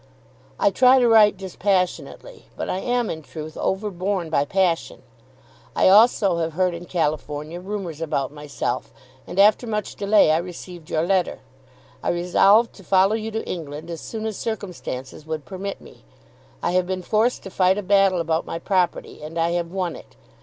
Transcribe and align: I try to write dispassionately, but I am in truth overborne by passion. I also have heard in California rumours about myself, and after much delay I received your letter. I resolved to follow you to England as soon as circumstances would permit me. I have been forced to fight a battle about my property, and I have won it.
I 0.59 0.71
try 0.71 0.97
to 0.97 1.07
write 1.07 1.37
dispassionately, 1.37 2.45
but 2.57 2.71
I 2.71 2.79
am 2.79 3.11
in 3.11 3.21
truth 3.21 3.55
overborne 3.55 4.31
by 4.31 4.45
passion. 4.45 5.03
I 5.75 5.89
also 5.89 6.37
have 6.37 6.53
heard 6.53 6.73
in 6.73 6.85
California 6.85 7.59
rumours 7.59 8.01
about 8.01 8.31
myself, 8.31 8.91
and 9.27 9.37
after 9.37 9.67
much 9.67 9.93
delay 9.95 10.31
I 10.31 10.37
received 10.39 10.89
your 10.89 11.05
letter. 11.05 11.41
I 12.01 12.09
resolved 12.09 12.73
to 12.77 12.83
follow 12.83 13.13
you 13.13 13.29
to 13.29 13.47
England 13.47 13.91
as 13.91 14.01
soon 14.01 14.25
as 14.25 14.37
circumstances 14.37 15.27
would 15.27 15.45
permit 15.45 15.79
me. 15.79 16.03
I 16.63 16.71
have 16.71 16.87
been 16.87 17.03
forced 17.03 17.43
to 17.43 17.51
fight 17.51 17.77
a 17.77 17.83
battle 17.83 18.19
about 18.21 18.43
my 18.43 18.57
property, 18.57 19.21
and 19.21 19.37
I 19.37 19.51
have 19.51 19.69
won 19.69 19.95
it. 19.95 20.15